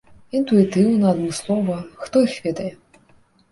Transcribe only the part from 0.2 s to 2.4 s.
Інтуітыўна, адмыслова, хто